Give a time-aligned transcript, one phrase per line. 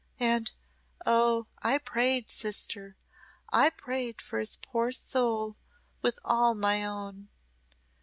[0.19, 0.51] And,
[1.05, 2.95] oh, I prayed, sister
[3.53, 5.57] I prayed for his poor soul
[6.01, 7.29] with all my own.